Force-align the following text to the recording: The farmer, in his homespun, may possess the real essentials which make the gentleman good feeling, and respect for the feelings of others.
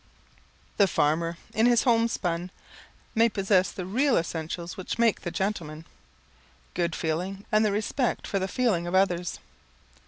The 0.77 0.87
farmer, 0.87 1.37
in 1.53 1.67
his 1.67 1.83
homespun, 1.83 2.49
may 3.13 3.29
possess 3.29 3.71
the 3.71 3.85
real 3.85 4.17
essentials 4.17 4.75
which 4.75 4.97
make 4.97 5.21
the 5.21 5.29
gentleman 5.29 5.85
good 6.73 6.95
feeling, 6.95 7.45
and 7.51 7.63
respect 7.67 8.25
for 8.25 8.39
the 8.39 8.47
feelings 8.47 8.87
of 8.87 8.95
others. 8.95 9.37